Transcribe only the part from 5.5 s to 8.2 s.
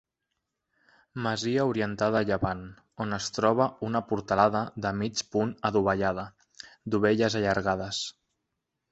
adovellada -dovelles allargades-.